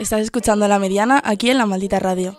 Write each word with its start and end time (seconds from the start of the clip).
Estás 0.00 0.22
escuchando 0.22 0.66
La 0.66 0.78
Mediana 0.78 1.20
aquí 1.24 1.50
en 1.50 1.58
La 1.58 1.66
Maldita 1.66 1.98
Radio. 1.98 2.36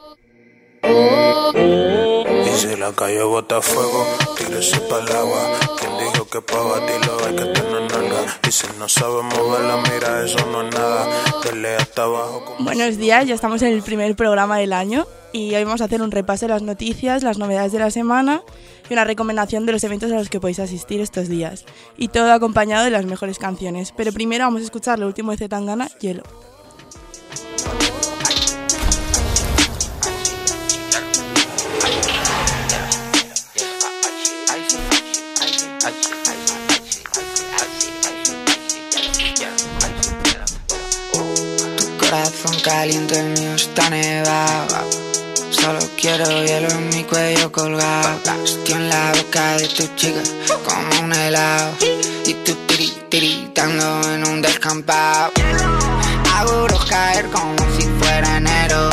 La 2.79 2.91
calle 2.93 3.21
bota 3.21 3.61
fuego. 3.61 4.03
Quien 4.35 4.49
dijo 5.99 6.25
que 6.31 6.41
pa' 6.41 6.61
batirlo 6.63 7.17
hay 7.27 7.35
que 7.35 7.45
tener 7.45 7.91
nalga. 7.91 8.39
No 8.79 8.89
sabe 8.89 9.21
mover 9.21 9.61
la 9.61 9.77
mira, 9.77 10.25
eso 10.25 10.37
no 10.51 10.63
es 10.67 10.73
nada. 10.73 11.07
Dele 11.43 11.75
hasta 11.75 12.03
abajo. 12.03 12.43
como- 12.45 12.65
Buenos 12.65 12.97
días, 12.97 13.27
ya 13.27 13.35
estamos 13.35 13.61
en 13.61 13.73
el 13.73 13.83
primer 13.83 14.15
programa 14.15 14.57
del 14.57 14.73
año 14.73 15.05
y 15.31 15.53
hoy 15.53 15.63
vamos 15.63 15.81
a 15.81 15.85
hacer 15.85 16.01
un 16.01 16.09
repaso 16.11 16.47
de 16.47 16.53
las 16.53 16.63
noticias, 16.63 17.21
las 17.21 17.37
novedades 17.37 17.71
de 17.71 17.79
la 17.79 17.91
semana 17.91 18.41
y 18.89 18.93
una 18.93 19.03
recomendación 19.05 19.67
de 19.67 19.73
los 19.73 19.83
eventos 19.83 20.11
a 20.11 20.15
los 20.15 20.29
que 20.29 20.39
podéis 20.39 20.59
asistir 20.59 21.01
estos 21.01 21.29
días. 21.29 21.65
Y 21.97 22.07
todo 22.07 22.31
acompañado 22.33 22.83
de 22.83 22.89
las 22.91 23.05
mejores 23.05 23.37
canciones. 23.37 23.93
Pero 23.95 24.11
primero 24.11 24.45
vamos 24.45 24.61
a 24.61 24.65
escuchar 24.65 24.97
lo 24.97 25.05
último 25.05 25.31
de 25.31 25.37
Zetangana, 25.37 25.87
Hielo. 25.99 26.23
Tu 41.77 41.97
corazón 41.97 42.59
caliente, 42.63 43.19
el 43.19 43.27
mío 43.39 43.55
está 43.55 43.89
nevado. 43.89 44.89
Solo 45.49 45.79
quiero 45.99 46.25
hielo 46.43 46.69
en 46.69 46.89
mi 46.89 47.03
cuello 47.03 47.51
colgado. 47.51 48.19
Estoy 48.43 48.73
en 48.73 48.89
la 48.89 49.11
boca 49.11 49.57
de 49.57 49.67
tu 49.67 49.87
chica 49.95 50.21
como 50.65 51.05
un 51.05 51.13
helado. 51.13 51.75
Y 52.25 52.33
tú 52.45 52.55
tiri, 52.67 52.91
tiritando 53.09 54.01
en 54.13 54.27
un 54.27 54.41
descampado. 54.41 55.31
Caer 56.41 57.29
como 57.29 57.55
si 57.77 57.83
fuera 57.99 58.37
enero. 58.37 58.89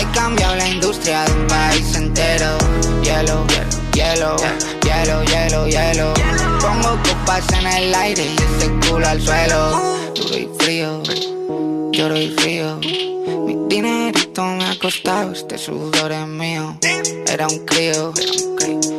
He 0.00 0.16
cambiado 0.16 0.54
la 0.54 0.68
industria 0.68 1.24
de 1.24 1.32
un 1.32 1.46
país 1.48 1.96
entero. 1.96 2.56
Hielo, 3.02 3.44
hielo, 3.92 4.36
hielo, 4.82 5.24
hielo, 5.24 5.66
hielo. 5.66 6.14
Pongo 6.60 6.96
copas 7.02 7.44
en 7.58 7.66
el 7.66 7.94
aire 7.94 8.24
y 8.24 8.36
ese 8.36 8.70
culo 8.88 9.06
al 9.06 9.20
suelo. 9.20 9.70
Duro 10.14 10.38
y 10.38 10.48
frío, 10.60 11.02
lloro 11.92 12.16
y 12.16 12.30
frío. 12.38 12.78
Mi 12.78 13.56
dinerito 13.68 14.44
me 14.44 14.64
ha 14.64 14.78
costado, 14.78 15.32
este 15.32 15.58
sudor 15.58 16.12
es 16.12 16.26
mío. 16.28 16.78
Era 17.26 17.48
un 17.48 17.66
crío, 17.66 18.12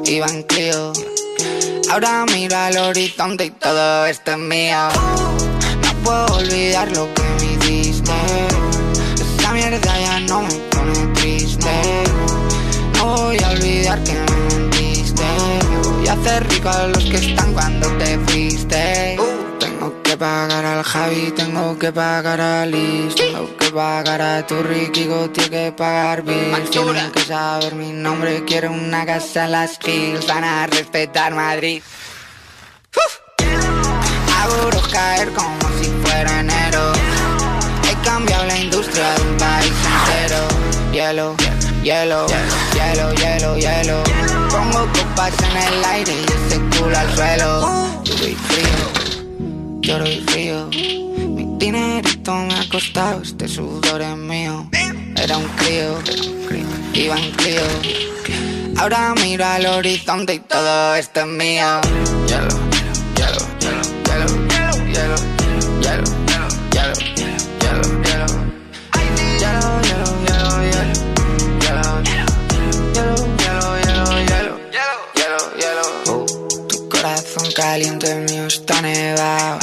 iba 0.03 0.27
en 0.27 0.43
crío. 0.43 0.91
Ahora 1.89 2.25
miro 2.25 2.57
al 2.57 2.77
horizonte 2.77 3.45
y 3.45 3.51
todo 3.51 4.05
esto 4.07 4.31
es 4.31 4.37
mío. 4.37 5.54
No 6.05 6.11
puedo 6.11 6.37
olvidar 6.37 6.91
lo 6.91 7.11
que 7.15 7.23
me 7.23 7.65
diste. 7.65 8.11
Esa 9.15 9.51
mierda 9.53 9.99
ya 9.99 10.19
no 10.19 10.43
me 10.43 10.53
pone 10.69 11.13
triste. 11.15 12.03
No 12.97 13.05
voy 13.15 13.37
a 13.43 13.49
olvidar 13.49 14.03
que 14.03 14.13
me 14.13 14.55
mentiste. 14.55 15.23
Me 15.71 15.77
voy 15.79 16.07
a 16.07 16.13
hacer 16.13 16.47
rico 16.47 16.69
a 16.69 16.87
los 16.89 17.03
que 17.05 17.15
están 17.15 17.53
cuando 17.53 17.87
te 17.97 18.19
fuiste. 18.19 19.17
Tengo 19.59 20.03
que 20.03 20.15
pagar 20.15 20.63
al 20.63 20.83
Javi, 20.83 21.33
tengo 21.35 21.79
que 21.79 21.91
pagar 21.91 22.39
a 22.39 22.67
Liz, 22.67 23.15
tengo 23.15 23.57
que 23.57 23.71
pagar 23.71 24.21
a 24.21 24.45
tu 24.45 24.61
Ricky, 24.61 25.09
tiene 25.33 25.49
que 25.49 25.71
pagar 25.71 26.21
Bills. 26.21 26.69
Tienen 26.69 27.11
que 27.11 27.21
saber 27.21 27.73
mi 27.73 27.91
nombre, 27.91 28.43
quiero 28.45 28.71
una 28.71 29.07
casa 29.07 29.45
en 29.45 29.53
las 29.53 29.79
Hills, 29.83 30.27
van 30.27 30.43
a 30.43 30.67
respetar 30.67 31.33
Madrid. 31.33 31.81
Caer 34.91 35.29
como 35.33 35.59
si 35.77 35.89
fuera 36.03 36.39
enero. 36.39 36.93
He 37.83 38.05
cambiado 38.05 38.45
la 38.45 38.57
industria 38.57 39.13
de 39.15 39.21
un 39.23 39.37
país 39.37 39.73
entero. 39.91 40.47
Hielo, 40.93 41.35
hielo, 41.83 42.27
hielo, 42.73 43.13
hielo, 43.15 43.57
hielo. 43.57 44.03
Pongo 44.49 44.87
copas 44.93 45.33
en 45.43 45.73
el 45.73 45.83
aire 45.83 46.13
y 46.13 46.23
ese 46.23 46.61
culo 46.77 46.97
al 46.97 47.15
suelo. 47.15 47.61
Duro 48.05 48.27
y 48.27 48.35
frío, 48.35 49.81
lloro 49.81 50.07
y 50.07 50.21
frío. 50.21 50.69
Mi 50.71 51.57
dinerito 51.57 52.33
me 52.33 52.53
ha 52.53 52.69
costado, 52.69 53.21
este 53.21 53.47
sudor 53.47 54.01
es 54.01 54.15
mío. 54.15 54.69
Era 55.17 55.37
un 55.37 55.47
crío, 55.57 55.99
iba 56.93 57.17
en 57.17 57.31
crío. 57.31 57.61
Ahora 58.77 59.13
miro 59.15 59.45
al 59.45 59.65
horizonte 59.65 60.35
y 60.35 60.39
todo 60.39 60.95
esto 60.95 61.21
es 61.21 61.27
mío. 61.27 61.81
Hielo, 62.27 62.64
caliente, 77.75 78.15
mío 78.31 78.47
está 78.47 78.81
nevado. 78.81 79.59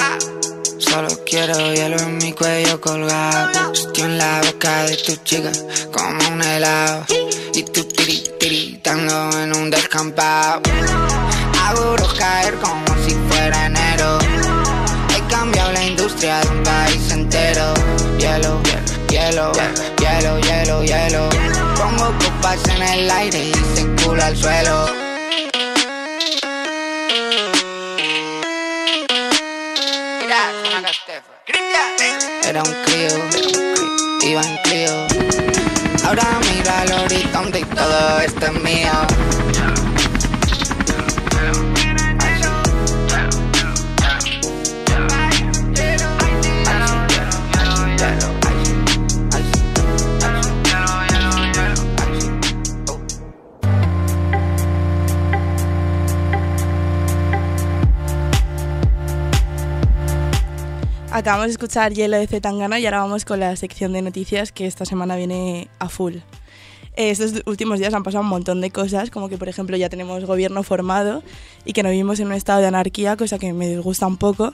Solo 0.76 1.08
quiero 1.24 1.72
hielo 1.72 1.96
en 1.96 2.18
mi 2.18 2.32
cuello 2.34 2.78
colgado. 2.78 3.72
Estoy 3.72 4.04
en 4.04 4.18
la 4.18 4.42
boca 4.44 4.82
de 4.84 4.96
tu 4.98 5.16
chica 5.24 5.50
como 5.90 6.18
un 6.28 6.42
helado. 6.42 7.06
Y 7.54 7.62
tú 7.62 7.84
tiri, 7.84 8.22
tiritando 8.38 9.14
en 9.38 9.56
un 9.56 9.70
descampado. 9.70 10.60
Hago 11.64 11.96
caer 12.18 12.54
como 12.56 12.84
si 13.06 13.14
fuera 13.30 13.64
enero. 13.64 14.18
He 15.16 15.32
cambiado 15.32 15.72
la 15.72 15.82
industria 15.82 16.40
de 16.40 16.48
un 16.48 16.62
país 16.64 17.12
entero. 17.12 17.72
Hielo, 18.18 18.60
hielo, 19.08 19.52
hielo, 20.00 20.38
hielo, 20.38 20.84
hielo. 20.84 21.28
Pongo 21.78 22.12
copas 22.18 22.60
en 22.74 22.82
el 22.82 23.10
aire 23.10 23.42
y 23.48 23.54
se 23.74 24.04
culo 24.04 24.22
al 24.22 24.36
suelo. 24.36 25.01
Era 32.52 32.62
un 32.64 32.74
crío, 32.84 33.08
iba 34.28 34.42
en 34.42 34.56
crío. 34.64 35.06
Ahora 36.04 36.38
mira 36.52 36.80
al 36.82 36.92
horizonte 37.04 37.60
y 37.60 37.64
todo 37.64 38.20
esto 38.20 38.44
es 38.44 38.62
mío. 38.62 39.91
Acabamos 61.22 61.46
de 61.46 61.52
escuchar 61.52 61.92
Hielo 61.92 62.16
de 62.16 62.26
Zetangana 62.26 62.80
y 62.80 62.84
ahora 62.84 62.98
vamos 62.98 63.24
con 63.24 63.38
la 63.38 63.54
sección 63.54 63.92
de 63.92 64.02
noticias 64.02 64.50
que 64.50 64.66
esta 64.66 64.84
semana 64.84 65.14
viene 65.14 65.68
a 65.78 65.88
full. 65.88 66.16
Eh, 66.96 67.10
Estos 67.10 67.42
últimos 67.46 67.78
días 67.78 67.94
han 67.94 68.02
pasado 68.02 68.24
un 68.24 68.28
montón 68.28 68.60
de 68.60 68.72
cosas, 68.72 69.12
como 69.12 69.28
que 69.28 69.38
por 69.38 69.48
ejemplo 69.48 69.76
ya 69.76 69.88
tenemos 69.88 70.24
gobierno 70.24 70.64
formado 70.64 71.22
y 71.64 71.74
que 71.74 71.84
no 71.84 71.90
vivimos 71.90 72.18
en 72.18 72.26
un 72.26 72.32
estado 72.32 72.60
de 72.60 72.66
anarquía, 72.66 73.16
cosa 73.16 73.38
que 73.38 73.52
me 73.52 73.68
disgusta 73.68 74.04
un 74.08 74.16
poco, 74.16 74.52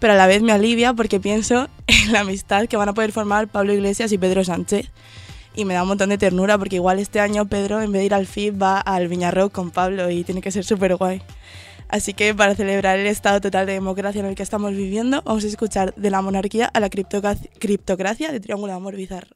pero 0.00 0.14
a 0.14 0.16
la 0.16 0.26
vez 0.26 0.42
me 0.42 0.50
alivia 0.50 0.92
porque 0.92 1.20
pienso 1.20 1.68
en 1.86 2.12
la 2.12 2.20
amistad 2.22 2.66
que 2.66 2.76
van 2.76 2.88
a 2.88 2.94
poder 2.94 3.12
formar 3.12 3.46
Pablo 3.46 3.72
Iglesias 3.72 4.10
y 4.10 4.18
Pedro 4.18 4.42
Sánchez. 4.42 4.90
Y 5.54 5.66
me 5.66 5.74
da 5.74 5.82
un 5.82 5.88
montón 5.88 6.08
de 6.08 6.18
ternura 6.18 6.58
porque 6.58 6.74
igual 6.74 6.98
este 6.98 7.20
año 7.20 7.46
Pedro 7.46 7.80
en 7.80 7.92
vez 7.92 8.00
de 8.00 8.06
ir 8.06 8.14
al 8.14 8.26
FIB 8.26 8.60
va 8.60 8.80
al 8.80 9.06
Viñarrock 9.06 9.52
con 9.52 9.70
Pablo 9.70 10.10
y 10.10 10.24
tiene 10.24 10.40
que 10.40 10.50
ser 10.50 10.64
súper 10.64 10.96
guay. 10.96 11.22
Así 11.88 12.12
que 12.14 12.34
para 12.34 12.54
celebrar 12.54 12.98
el 12.98 13.06
estado 13.06 13.40
total 13.40 13.66
de 13.66 13.72
democracia 13.72 14.20
en 14.20 14.26
el 14.26 14.34
que 14.34 14.42
estamos 14.42 14.72
viviendo, 14.72 15.22
vamos 15.22 15.44
a 15.44 15.46
escuchar 15.46 15.94
de 15.94 16.10
la 16.10 16.20
monarquía 16.20 16.66
a 16.66 16.80
la 16.80 16.90
criptocracia 16.90 18.30
de 18.30 18.40
Triángulo 18.40 18.72
de 18.72 18.76
Amor 18.76 18.94
Bizarro. 18.94 19.28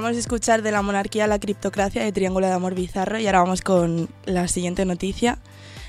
Acabamos 0.00 0.16
de 0.16 0.20
escuchar 0.20 0.62
de 0.62 0.72
la 0.72 0.80
monarquía 0.80 1.26
la 1.26 1.38
criptocracia 1.38 2.02
de 2.02 2.10
Triángulo 2.10 2.46
de 2.46 2.54
Amor 2.54 2.74
Bizarro 2.74 3.18
y 3.18 3.26
ahora 3.26 3.40
vamos 3.40 3.60
con 3.60 4.08
la 4.24 4.48
siguiente 4.48 4.86
noticia, 4.86 5.36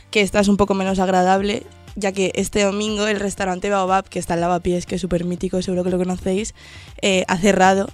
que 0.09 0.19
esta 0.19 0.41
es 0.41 0.49
un 0.49 0.57
poco 0.57 0.73
menos 0.73 0.99
agradable, 0.99 1.63
ya 1.95 2.11
que 2.11 2.33
este 2.35 2.61
domingo 2.65 3.07
el 3.07 3.21
restaurante 3.21 3.69
Baobab, 3.69 4.09
que 4.09 4.19
está 4.19 4.33
en 4.33 4.41
Lavapiés, 4.41 4.85
que 4.85 4.95
es 4.95 5.01
súper 5.01 5.23
mítico, 5.23 5.61
seguro 5.61 5.85
que 5.85 5.91
lo 5.91 5.97
conocéis, 5.97 6.53
eh, 7.01 7.23
ha 7.29 7.37
cerrado 7.37 7.87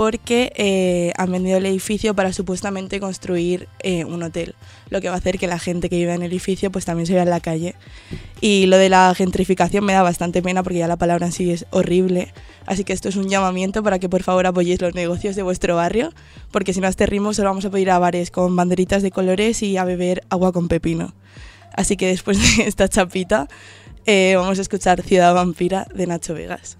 porque 0.00 0.50
eh, 0.56 1.12
han 1.18 1.30
vendido 1.30 1.58
el 1.58 1.66
edificio 1.66 2.14
para 2.14 2.32
supuestamente 2.32 3.00
construir 3.00 3.68
eh, 3.80 4.06
un 4.06 4.22
hotel, 4.22 4.54
lo 4.88 5.02
que 5.02 5.08
va 5.10 5.14
a 5.16 5.18
hacer 5.18 5.38
que 5.38 5.46
la 5.46 5.58
gente 5.58 5.90
que 5.90 5.96
vive 5.96 6.14
en 6.14 6.22
el 6.22 6.30
edificio 6.30 6.72
pues 6.72 6.86
también 6.86 7.06
se 7.06 7.12
vea 7.12 7.24
en 7.24 7.28
la 7.28 7.40
calle. 7.40 7.74
Y 8.40 8.64
lo 8.64 8.78
de 8.78 8.88
la 8.88 9.14
gentrificación 9.14 9.84
me 9.84 9.92
da 9.92 10.02
bastante 10.02 10.40
pena 10.40 10.62
porque 10.62 10.78
ya 10.78 10.88
la 10.88 10.96
palabra 10.96 11.26
en 11.26 11.32
sí 11.32 11.50
es 11.50 11.66
horrible, 11.68 12.32
así 12.64 12.82
que 12.82 12.94
esto 12.94 13.10
es 13.10 13.16
un 13.16 13.28
llamamiento 13.28 13.82
para 13.82 13.98
que 13.98 14.08
por 14.08 14.22
favor 14.22 14.46
apoyéis 14.46 14.80
los 14.80 14.94
negocios 14.94 15.36
de 15.36 15.42
vuestro 15.42 15.76
barrio, 15.76 16.14
porque 16.50 16.72
si 16.72 16.80
no 16.80 16.86
a 16.86 16.90
este 16.90 17.04
ritmo 17.04 17.34
solo 17.34 17.50
vamos 17.50 17.66
a 17.66 17.68
poder 17.68 17.82
ir 17.82 17.90
a 17.90 17.98
bares 17.98 18.30
con 18.30 18.56
banderitas 18.56 19.02
de 19.02 19.10
colores 19.10 19.62
y 19.62 19.76
a 19.76 19.84
beber 19.84 20.22
agua 20.30 20.50
con 20.52 20.68
pepino. 20.68 21.12
Así 21.74 21.98
que 21.98 22.06
después 22.06 22.38
de 22.38 22.62
esta 22.66 22.88
chapita 22.88 23.48
eh, 24.06 24.32
vamos 24.34 24.58
a 24.60 24.62
escuchar 24.62 25.02
Ciudad 25.02 25.34
Vampira 25.34 25.86
de 25.94 26.06
Nacho 26.06 26.32
Vegas. 26.32 26.79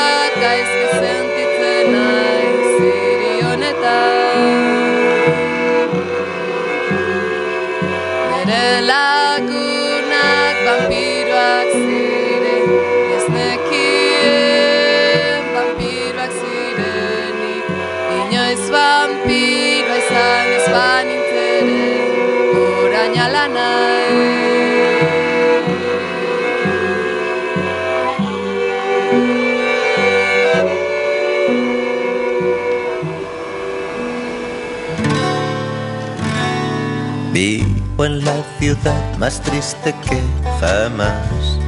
Vivo 38.01 38.15
en 38.15 38.25
la 38.25 38.43
ciudad 38.57 39.17
más 39.19 39.39
triste 39.41 39.93
que 40.09 40.19
jamás 40.59 41.59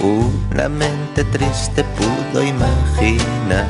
una 0.00 0.68
mente 0.68 1.22
triste 1.22 1.84
pudo 1.84 2.42
imaginar. 2.42 3.68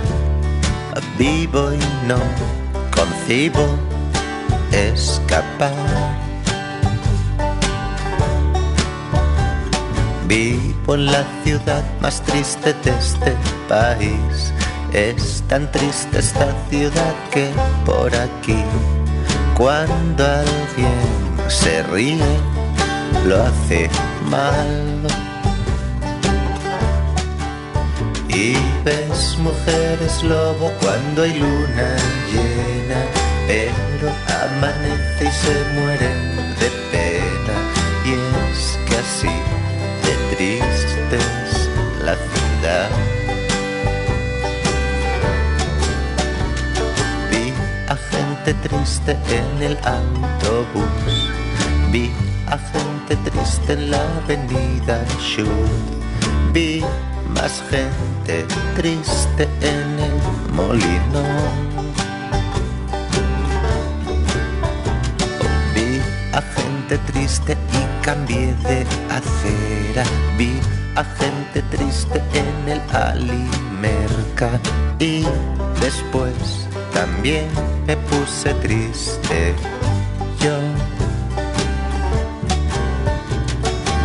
Vivo 1.18 1.70
y 1.74 2.06
no 2.06 2.16
concibo 2.96 3.66
escapar. 4.72 5.74
Vivo 10.26 10.94
en 10.94 11.06
la 11.12 11.26
ciudad 11.44 11.84
más 12.00 12.22
triste 12.22 12.72
de 12.84 12.90
este 12.90 13.36
país. 13.68 14.54
Es 14.94 15.42
tan 15.46 15.70
triste 15.72 16.20
esta 16.20 16.54
ciudad 16.70 17.14
que 17.30 17.50
por 17.84 18.14
aquí, 18.14 18.64
cuando 19.54 20.24
alguien 20.24 21.27
se 21.48 21.82
ríe, 21.84 22.18
lo 23.26 23.42
hace 23.42 23.90
mal. 24.30 25.06
Y 28.28 28.54
ves 28.84 29.36
mujeres 29.38 30.22
lobo 30.22 30.70
cuando 30.80 31.22
hay 31.22 31.34
luna 31.34 31.88
llena, 32.30 33.00
pero 33.46 34.08
amanece 34.44 35.24
y 35.24 35.32
se 35.32 35.54
mueren 35.74 36.36
de 36.60 36.70
pena. 36.92 37.56
Y 38.04 38.12
es 38.12 38.78
que 38.86 38.96
así 38.96 39.34
de 40.04 40.36
triste 40.36 41.16
es 41.16 41.68
la 42.04 42.14
ciudad. 42.14 42.90
Vi 47.30 47.52
a 47.88 47.96
gente 47.96 48.54
triste 48.68 49.16
en 49.30 49.62
el 49.62 49.78
autobús, 49.84 51.17
vi 51.90 52.10
a 52.46 52.58
gente 52.58 53.16
triste 53.30 53.72
en 53.72 53.90
la 53.90 54.00
avenida 54.22 55.04
Schultz, 55.20 55.96
vi 56.52 56.82
más 57.34 57.62
gente 57.70 58.44
triste 58.74 59.48
en 59.60 59.98
el 60.08 60.18
molino. 60.54 61.22
Vi 65.74 66.00
a 66.32 66.42
gente 66.42 66.98
triste 67.10 67.52
y 67.52 68.04
cambié 68.04 68.54
de 68.68 68.86
acera. 69.10 70.04
Vi 70.36 70.60
a 70.96 71.04
gente 71.04 71.62
triste 71.70 72.22
en 72.34 72.68
el 72.72 72.80
Alimerca. 72.92 74.60
Y 74.98 75.24
después 75.80 76.66
también 76.92 77.48
me 77.86 77.96
puse 77.96 78.52
triste 78.54 79.54
yo. 80.40 80.97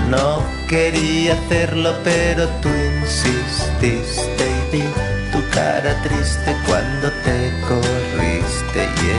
No 0.10 0.44
quería 0.68 1.34
hacerlo, 1.34 1.96
pero 2.04 2.48
tú 2.62 2.70
insististe 3.02 4.44
y 4.72 4.78
vi 4.78 4.84
tu 5.32 5.42
cara 5.50 5.96
triste 6.04 6.56
cuando 6.68 7.12
te 7.24 7.52
corriste. 7.68 8.84
Y 9.02 9.10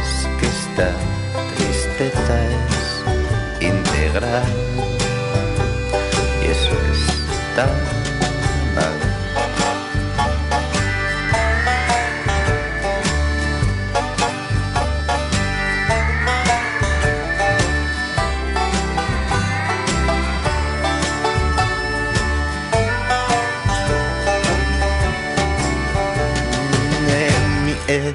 es 0.00 0.28
que 0.38 0.46
esta 0.46 0.90
tristeza 1.56 2.34
es 2.50 3.64
integral. 3.64 4.44
Y 6.42 6.46
eso 6.50 6.74
es 6.92 7.56
tan 7.56 7.93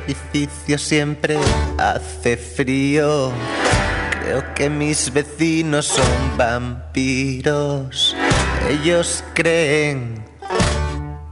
edificio 0.09 0.77
siempre 0.79 1.37
hace 1.77 2.35
frío. 2.35 3.31
Creo 4.11 4.43
que 4.55 4.69
mis 4.69 5.13
vecinos 5.13 5.85
son 5.85 6.37
vampiros. 6.37 8.15
Ellos 8.67 9.23
creen 9.33 10.25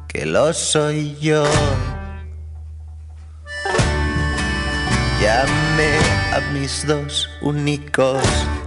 que 0.07 0.25
lo 0.25 0.53
soy 0.53 1.15
yo. 1.19 1.43
Llamé 5.21 5.97
a 6.33 6.39
mis 6.53 6.85
dos 6.85 7.29
únicos 7.41 8.21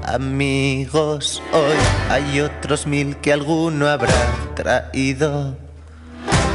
amigos. 0.05 1.41
Hoy 1.53 1.77
hay 2.11 2.41
otros 2.41 2.87
mil 2.87 3.17
que 3.19 3.33
alguno 3.33 3.89
habrá 3.89 4.55
traído. 4.57 5.57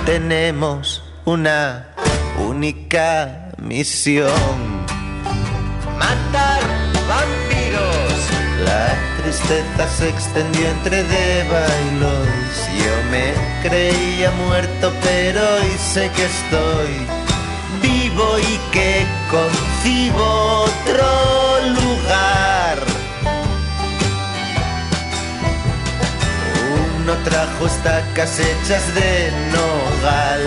Tenemos 0.06 1.02
una 1.26 1.96
única 2.38 3.45
misión. 3.58 4.86
Matar 5.98 6.62
vampiros. 7.08 8.20
La 8.64 8.96
tristeza 9.22 9.88
se 9.98 10.10
extendió 10.10 10.68
entre 10.70 11.04
Deva 11.04 11.66
y 11.88 12.00
Lois. 12.00 12.58
Yo 12.78 13.12
me 13.12 13.34
creía 13.68 14.32
muerto, 14.32 14.92
pero 15.04 15.42
hoy 15.56 15.72
sé 15.78 16.10
que 16.16 16.26
estoy 16.26 17.26
vivo 17.82 18.40
y 18.40 18.58
que 18.72 19.06
concibo 19.30 20.64
otro 20.64 21.08
lugar. 21.80 22.78
Uno 27.02 27.14
trajo 27.24 27.68
estacas 27.68 28.40
hechas 28.40 28.96
de 28.96 29.32
nogal, 29.52 30.42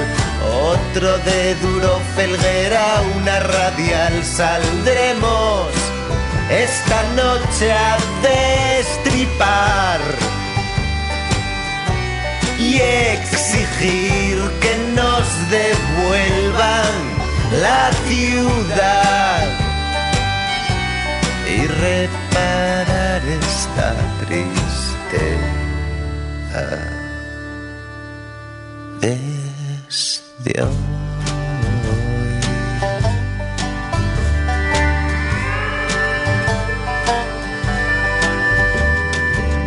otro 0.44 1.18
de 1.18 1.54
duro 1.56 2.00
felguera, 2.14 3.02
una 3.16 3.40
radial. 3.40 4.24
Saldremos 4.24 5.68
esta 6.50 7.02
noche 7.14 7.72
a 7.72 7.96
destripar 8.22 10.00
y 12.58 12.76
exigir 12.76 14.38
que 14.60 14.76
nos 14.94 15.26
devuelvan 15.50 17.18
la 17.60 17.90
ciudad 18.08 19.46
y 21.48 21.66
reparar 21.66 23.22
esta 23.24 23.94
tristeza 24.26 24.68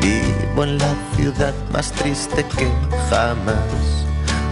Vivo 0.02 0.64
en 0.64 0.78
la 0.80 0.96
ciudad 1.16 1.54
más 1.72 1.92
triste 1.92 2.44
que 2.58 2.68
jamás 3.10 4.06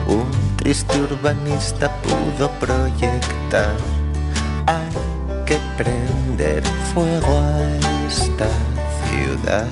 un 0.08 0.30
triste 0.58 1.02
urbanista 1.02 1.92
pudo 2.04 2.52
proyectar. 2.60 3.76
Hay 4.68 5.46
que 5.46 5.58
prender 5.78 6.64
fuego 6.94 7.40
a 7.40 8.06
esta 8.08 8.48
ciudad. 9.10 9.68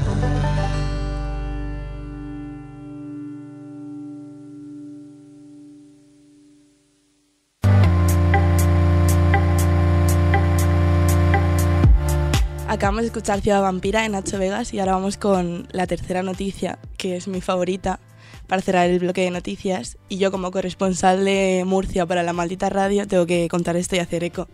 Acabamos 12.77 13.01
de 13.01 13.07
escuchar 13.07 13.41
Ciudad 13.41 13.63
Vampira 13.63 14.05
en 14.05 14.11
Nacho 14.11 14.37
Vegas 14.37 14.71
y 14.71 14.79
ahora 14.79 14.91
vamos 14.91 15.17
con 15.17 15.67
la 15.71 15.87
tercera 15.87 16.21
noticia, 16.21 16.77
que 16.95 17.15
es 17.15 17.27
mi 17.27 17.41
favorita, 17.41 17.99
para 18.45 18.61
cerrar 18.61 18.87
el 18.87 18.99
bloque 18.99 19.21
de 19.21 19.31
noticias. 19.31 19.97
Y 20.09 20.19
yo 20.19 20.29
como 20.29 20.51
corresponsal 20.51 21.25
de 21.25 21.63
Murcia 21.65 22.05
para 22.05 22.21
la 22.21 22.33
maldita 22.33 22.69
radio 22.69 23.07
tengo 23.07 23.25
que 23.25 23.47
contar 23.49 23.77
esto 23.77 23.95
y 23.95 23.99
hacer 23.99 24.23
eco. 24.23 24.47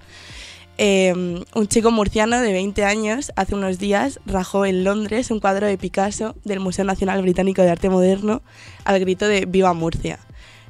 Eh, 0.77 1.43
un 1.53 1.67
chico 1.67 1.91
murciano 1.91 2.39
de 2.39 2.53
20 2.53 2.85
años 2.85 3.33
hace 3.35 3.55
unos 3.55 3.77
días 3.77 4.21
rajó 4.25 4.65
en 4.65 4.85
Londres 4.85 5.29
un 5.29 5.41
cuadro 5.41 5.67
de 5.67 5.77
Picasso 5.77 6.33
del 6.45 6.61
Museo 6.61 6.85
Nacional 6.85 7.21
Británico 7.23 7.61
de 7.61 7.71
Arte 7.71 7.89
Moderno 7.89 8.41
al 8.85 9.01
grito 9.01 9.27
de 9.27 9.45
Viva 9.45 9.73
Murcia. 9.73 10.19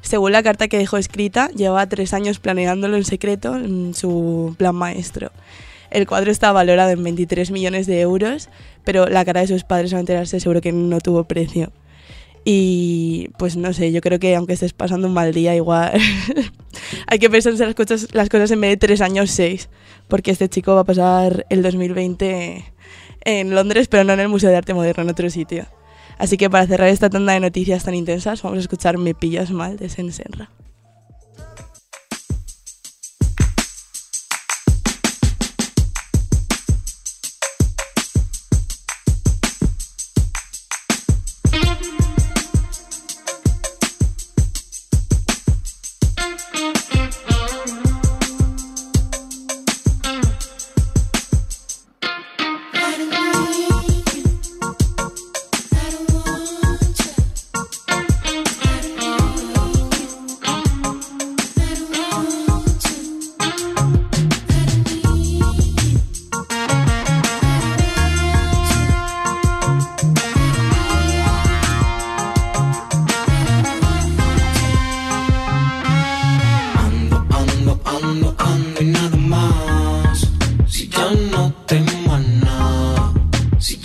Según 0.01 0.31
la 0.31 0.41
carta 0.41 0.69
que 0.69 0.79
dejó 0.79 0.97
escrita, 0.97 1.49
llevaba 1.49 1.85
tres 1.85 2.15
años 2.15 2.39
planeándolo 2.39 2.97
en 2.97 3.05
secreto 3.05 3.55
en 3.55 3.93
su 3.93 4.55
plan 4.57 4.75
maestro. 4.75 5.31
El 5.93 6.07
cuadro 6.07 6.31
está 6.31 6.51
valorado 6.51 6.89
en 6.89 7.03
23 7.03 7.51
millones 7.51 7.85
de 7.85 8.01
euros, 8.01 8.49
pero 8.83 9.05
la 9.05 9.23
cara 9.23 9.41
de 9.41 9.47
sus 9.47 9.63
padres 9.63 9.93
al 9.93 9.99
enterarse 9.99 10.39
seguro 10.39 10.59
que 10.59 10.71
no 10.71 10.99
tuvo 10.99 11.25
precio. 11.25 11.71
Y 12.43 13.29
pues 13.37 13.55
no 13.55 13.71
sé, 13.73 13.91
yo 13.91 14.01
creo 14.01 14.17
que 14.17 14.35
aunque 14.35 14.53
estés 14.53 14.73
pasando 14.73 15.07
un 15.07 15.13
mal 15.13 15.33
día, 15.33 15.55
igual 15.55 15.93
hay 17.07 17.19
que 17.19 17.29
pensar 17.29 17.53
las 17.53 17.75
cosas, 17.75 18.07
las 18.11 18.27
cosas 18.27 18.49
en 18.49 18.59
vez 18.59 18.71
de 18.71 18.77
tres 18.77 19.01
años, 19.01 19.29
seis. 19.29 19.69
Porque 20.07 20.31
este 20.31 20.49
chico 20.49 20.73
va 20.73 20.81
a 20.81 20.83
pasar 20.83 21.45
el 21.49 21.61
2020 21.61 22.65
en 23.25 23.55
Londres, 23.55 23.87
pero 23.87 24.03
no 24.03 24.13
en 24.13 24.19
el 24.19 24.29
Museo 24.29 24.49
de 24.49 24.57
Arte 24.57 24.73
Moderno, 24.73 25.03
en 25.03 25.09
otro 25.09 25.29
sitio. 25.29 25.67
Así 26.17 26.37
que 26.37 26.49
para 26.49 26.65
cerrar 26.65 26.89
esta 26.89 27.11
tanda 27.11 27.33
de 27.33 27.39
noticias 27.39 27.83
tan 27.83 27.93
intensas, 27.93 28.41
vamos 28.41 28.57
a 28.57 28.61
escuchar 28.61 28.97
Me 28.97 29.13
pillas 29.13 29.51
mal 29.51 29.77
de 29.77 29.89
Sensenra. 29.89 30.49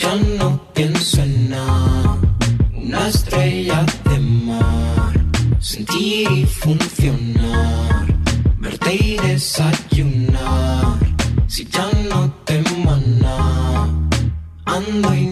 Ya 0.08 0.16
no 0.38 0.58
pienso 0.72 1.22
en 1.22 1.50
nada, 1.50 2.18
una 2.72 3.08
estrella 3.08 3.84
de 4.08 4.18
mar, 4.18 5.12
sentir 5.58 6.30
y 6.30 6.46
funcionar, 6.46 8.06
verte 8.58 8.94
y 8.94 9.16
desayunar. 9.18 10.98
Si 11.46 11.66
ya 11.66 11.86
no 12.08 12.32
temo 12.46 12.92
a 12.92 13.00
nada, 13.24 13.88
ando 14.64 15.14
y 15.14 15.26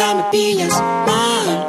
Ahora 0.00 0.14
me 0.14 0.22
pillas 0.30 0.70
mal, 0.70 1.44
mal. 1.46 1.67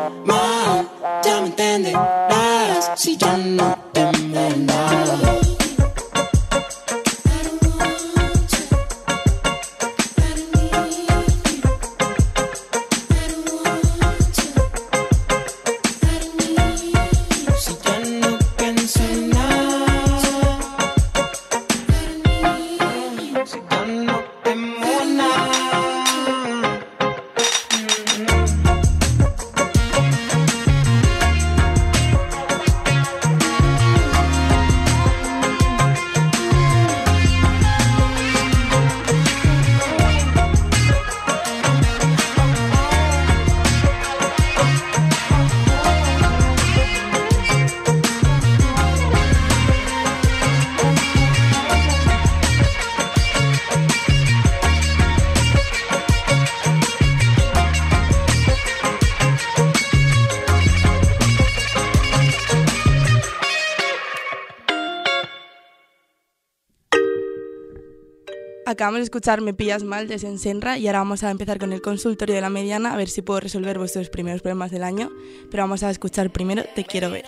Acabamos 68.80 69.00
de 69.00 69.04
escuchar 69.04 69.42
Me 69.42 69.54
pillas 69.54 69.84
mal 69.84 70.08
de 70.08 70.18
Sensenra 70.20 70.78
y 70.78 70.88
ahora 70.88 71.00
vamos 71.00 71.26
a 71.26 71.32
empezar 71.32 71.60
con 71.60 71.74
el 71.74 71.82
consultorio 71.82 72.34
de 72.34 72.40
la 72.40 72.50
mediana 72.50 72.94
a 72.94 72.96
ver 72.96 73.10
si 73.10 73.22
puedo 73.22 73.42
resolver 73.42 73.78
vuestros 73.78 74.08
primeros 74.08 74.42
problemas 74.42 74.72
del 74.72 74.86
año. 74.86 75.12
Pero 75.52 75.64
vamos 75.64 75.84
a 75.84 75.90
escuchar 75.90 76.32
primero 76.32 76.64
Te 76.76 76.86
quiero 76.86 77.12
ver. 77.12 77.26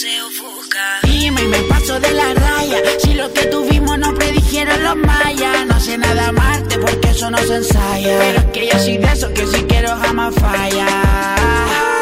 le. 0.00 0.59
Dime 1.20 1.42
y 1.42 1.48
me 1.48 1.58
paso 1.64 2.00
de 2.00 2.12
la 2.12 2.32
raya. 2.32 2.78
Si 2.98 3.12
lo 3.12 3.30
que 3.34 3.42
tuvimos 3.42 3.98
no 3.98 4.14
predijeron 4.14 4.82
los 4.82 4.96
mayas. 4.96 5.66
No 5.66 5.78
sé 5.78 5.98
nada 5.98 6.28
amarte 6.28 6.78
porque 6.78 7.10
eso 7.10 7.30
no 7.30 7.36
se 7.36 7.56
ensaya. 7.56 8.18
Pero 8.18 8.38
es 8.38 8.44
que 8.46 8.66
yo 8.68 8.78
soy 8.78 8.96
de 8.96 9.12
esos 9.12 9.30
que 9.32 9.46
si 9.46 9.62
quiero 9.64 9.90
jamás 9.96 10.34
falla. 10.36 10.86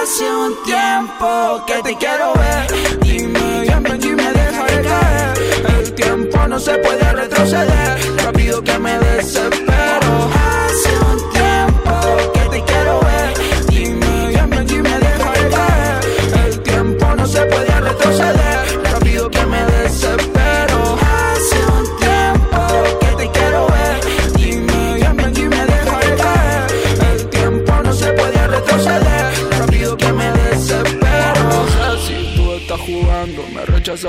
Hace 0.02 0.24
un 0.33 0.54
tiempo 0.62 1.64
que 1.66 1.83
te 1.83 1.96
quiero 1.96 2.33
ver. 2.35 3.00
Dime, 3.00 3.64
ven, 3.66 3.83
ven 3.83 4.00
y 4.04 4.09
me 4.20 4.33
dejaré 4.33 4.83
caer. 4.83 5.33
El 5.81 5.92
tiempo 5.94 6.46
no 6.46 6.61
se 6.61 6.78
puede 6.78 7.12
retroceder. 7.12 8.16
Rápido 8.24 8.62
que 8.62 8.78
me 8.78 8.98
desespero. 9.00 10.11
Hace 10.46 10.92
un 11.11 11.31
tiempo 11.33 12.33
que 12.35 12.40
te 12.50 12.64
quiero 12.70 13.00
ver. 13.00 13.66
Dime, 13.68 14.28
ven, 14.28 14.50
ven 14.50 14.70
y 14.70 14.81
me 14.81 14.98
dejaré 15.00 15.48
caer. 15.50 16.46
El 16.46 16.61
tiempo 16.61 17.16
no 17.16 17.26
se 17.26 17.40
puede 17.46 17.81
retroceder. 17.81 18.88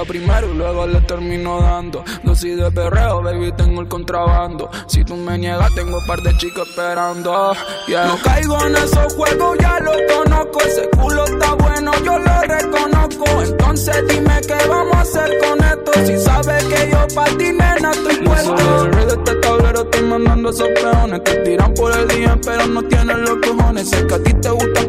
Primero 0.07 0.51
y 0.51 0.53
luego 0.55 0.85
le 0.85 1.01
termino 1.01 1.61
dando. 1.61 2.03
Dosis 2.23 2.57
de 2.57 2.71
perreo, 2.71 3.23
baby, 3.23 3.51
tengo 3.53 3.81
el 3.81 3.87
contrabando. 3.87 4.69
Si 4.87 5.03
tú 5.03 5.15
me 5.15 5.35
niegas, 5.37 5.73
tengo 5.73 5.97
un 5.97 6.05
par 6.05 6.21
de 6.21 6.37
chicos 6.37 6.69
esperando. 6.69 7.53
Yeah. 7.87 8.05
No 8.05 8.17
caigo 8.21 8.65
en 8.65 8.75
esos 8.75 9.13
juegos, 9.15 9.57
ya 9.59 9.79
lo 9.79 9.93
conozco. 10.13 10.61
Ese 10.61 10.89
culo 10.89 11.25
está 11.25 11.53
bueno, 11.55 11.91
yo 12.05 12.19
lo 12.19 12.41
reconozco. 12.41 13.25
Entonces 13.41 14.07
dime 14.07 14.39
qué 14.47 14.67
vamos 14.67 14.95
a 14.95 15.01
hacer 15.01 15.37
con 15.39 15.59
esto. 15.63 15.91
Si 16.05 16.17
sabes 16.19 16.63
que 16.65 16.91
yo 16.91 17.15
pa' 17.15 17.25
ti, 17.37 17.51
nena, 17.51 17.91
estoy 17.91 18.17
puesto. 18.17 18.57
Soy 18.57 18.85
el 18.85 18.93
rey 18.93 19.05
de 19.05 19.13
este 19.13 19.35
tablero, 19.35 19.81
estoy 19.81 20.03
mandando 20.03 20.49
esos 20.51 20.69
peones. 20.69 21.23
Te 21.23 21.35
tiran 21.37 21.73
por 21.73 21.97
el 21.97 22.07
día, 22.09 22.39
pero 22.45 22.67
no 22.67 22.83
tienen 22.83 23.21
los 23.23 23.37
cojones. 23.37 23.89
Sé 23.89 24.05
que 24.05 24.13
a 24.13 24.23
ti 24.23 24.33
te 24.35 24.49
gusta 24.49 24.88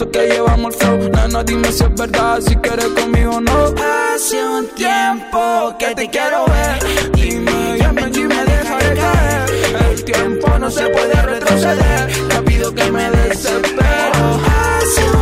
eso 0.00 0.10
llevamos 0.12 0.74
el 0.74 0.80
flow. 0.80 1.10
Nena, 1.10 1.44
dime 1.44 1.70
si 1.72 1.84
es 1.84 1.94
verdad, 1.94 2.40
si 2.40 2.56
quieres 2.56 2.86
conmigo 2.86 3.36
o 3.36 3.40
no. 3.40 3.74
Hace 4.14 4.42
un 4.42 4.66
tiempo 4.68 5.74
que 5.78 5.94
te 5.94 6.08
quiero 6.08 6.46
ver. 6.46 7.12
Dime, 7.12 7.76
ven 7.92 8.12
y 8.14 8.20
me 8.20 8.44
dejaré 8.44 8.94
caer. 8.94 9.90
El 9.90 10.04
tiempo 10.04 10.58
no 10.58 10.70
se 10.70 10.88
puede 10.88 11.14
retroceder. 11.22 12.10
Rápido 12.30 12.74
que 12.74 12.90
me 12.90 13.10
desespero. 13.10 14.40
Hace 14.78 15.16
un 15.16 15.19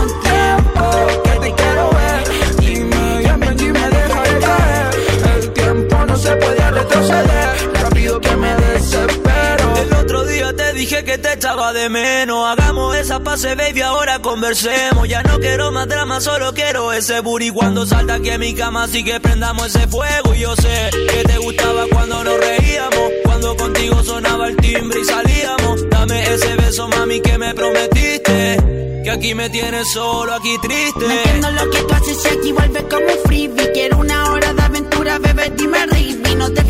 te 11.28 11.34
echaba 11.34 11.72
de 11.72 11.88
menos. 11.88 12.46
Hagamos 12.46 12.96
esa 12.96 13.20
pase, 13.20 13.54
baby, 13.54 13.82
ahora 13.82 14.20
conversemos. 14.20 15.08
Ya 15.08 15.22
no 15.22 15.38
quiero 15.38 15.70
más 15.70 15.88
drama, 15.88 16.20
solo 16.20 16.52
quiero 16.54 16.92
ese 16.92 17.20
booty 17.20 17.50
cuando 17.50 17.86
salta 17.86 18.14
aquí 18.14 18.30
en 18.30 18.40
mi 18.40 18.54
cama. 18.54 18.84
Así 18.84 19.04
que 19.04 19.20
prendamos 19.20 19.74
ese 19.74 19.86
fuego. 19.88 20.34
Y 20.34 20.40
yo 20.40 20.56
sé 20.56 20.90
que 20.92 21.24
te 21.24 21.38
gustaba 21.38 21.84
cuando 21.90 22.24
nos 22.24 22.38
reíamos. 22.38 23.10
Cuando 23.24 23.56
contigo 23.56 24.02
sonaba 24.02 24.48
el 24.48 24.56
timbre 24.56 25.00
y 25.00 25.04
salíamos. 25.04 25.88
Dame 25.90 26.34
ese 26.34 26.54
beso, 26.56 26.88
mami, 26.88 27.20
que 27.20 27.36
me 27.38 27.54
prometiste. 27.54 29.02
Que 29.04 29.10
aquí 29.10 29.34
me 29.34 29.50
tienes 29.50 29.92
solo, 29.92 30.34
aquí 30.34 30.56
triste. 30.60 31.06
No 31.06 31.10
entiendo 31.10 31.50
lo 31.50 31.70
que 31.70 31.78
tú 31.82 31.94
haces 31.94 32.24
y 32.24 32.28
aquí 32.28 32.52
vuelve 32.52 32.82
como 32.88 33.06
un 33.06 33.18
freebie. 33.26 33.72
Quiero 33.72 33.98
una 33.98 34.32
hora 34.32 34.52
de 34.52 34.62
aventura, 34.62 35.18
bebé, 35.18 35.52
dime 35.56 35.86
Rigby. 35.86 36.34
No 36.36 36.50
te 36.50 36.62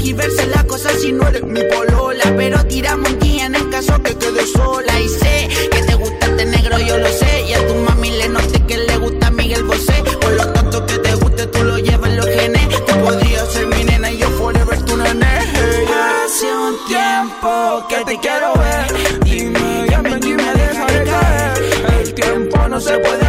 la 0.46 0.64
cosa 0.64 0.90
si 0.98 1.12
no 1.12 1.28
eres 1.28 1.44
mi 1.44 1.60
polola. 1.64 2.07
Pero 2.36 2.64
tiramos 2.66 3.18
día 3.20 3.46
en 3.46 3.54
el 3.54 3.70
caso 3.70 4.02
que 4.02 4.14
quede 4.16 4.46
sola. 4.46 5.00
Y 5.00 5.08
sé 5.08 5.48
que 5.70 5.82
te 5.82 5.94
gusta 5.94 6.26
este 6.26 6.44
negro, 6.44 6.78
yo 6.78 6.98
lo 6.98 7.08
sé. 7.08 7.44
Y 7.48 7.54
a 7.54 7.66
tu 7.66 7.74
mami 7.74 8.10
le 8.10 8.28
noté 8.28 8.62
que 8.66 8.78
le 8.78 8.96
gusta 8.98 9.30
Miguel 9.30 9.64
Bosé. 9.64 10.02
Por 10.20 10.32
lo 10.32 10.46
tanto 10.52 10.86
que 10.86 10.98
te 10.98 11.14
guste, 11.14 11.46
tú 11.46 11.64
lo 11.64 11.78
llevas 11.78 12.10
en 12.10 12.16
los 12.16 12.26
genes. 12.26 12.68
Tú 12.86 12.94
podrías 13.04 13.48
ser 13.52 13.66
mi 13.66 13.84
nena 13.84 14.10
y 14.10 14.18
yo 14.18 14.28
forever 14.30 14.82
tu 14.84 14.96
nene. 14.96 15.26
Hace 16.24 16.46
un 16.54 16.76
tiempo 16.86 17.86
que 17.88 18.04
te 18.04 18.20
quiero 18.20 18.54
ver. 18.54 19.20
Dime, 19.24 19.86
ven, 19.88 20.02
ven 20.02 20.24
y 20.24 20.34
me 20.34 20.54
dejaré 20.54 21.04
caer. 21.04 21.58
El 22.00 22.14
tiempo 22.14 22.68
no 22.68 22.80
se 22.80 22.98
puede 22.98 23.27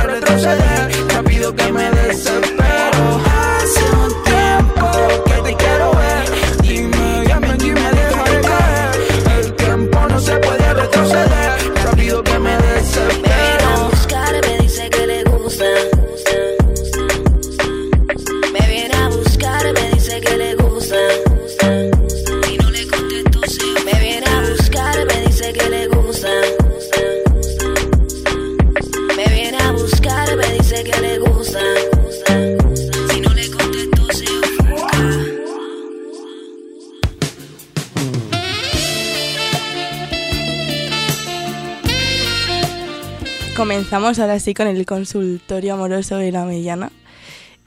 Comenzamos 43.89 44.19
ahora 44.19 44.39
sí 44.39 44.53
con 44.53 44.67
el 44.67 44.85
consultorio 44.85 45.73
amoroso 45.73 46.17
de 46.17 46.31
la 46.31 46.45
mediana. 46.45 46.91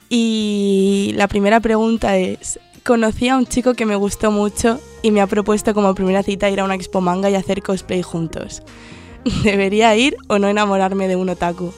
Y 0.07 1.11
la 1.17 1.27
primera 1.27 1.59
pregunta 1.59 2.15
es, 2.15 2.61
conocí 2.85 3.27
a 3.27 3.35
un 3.35 3.45
chico 3.45 3.73
que 3.73 3.85
me 3.85 3.97
gustó 3.97 4.31
mucho 4.31 4.79
y 5.01 5.11
me 5.11 5.19
ha 5.19 5.27
propuesto 5.27 5.73
como 5.73 5.93
primera 5.93 6.23
cita 6.23 6.49
ir 6.49 6.61
a 6.61 6.63
una 6.63 6.75
expo 6.75 7.01
manga 7.01 7.29
y 7.29 7.35
hacer 7.35 7.61
cosplay 7.61 8.03
juntos. 8.03 8.63
¿Debería 9.43 9.93
ir 9.97 10.15
o 10.29 10.39
no 10.39 10.47
enamorarme 10.47 11.09
de 11.09 11.17
un 11.17 11.27
otaku? 11.27 11.73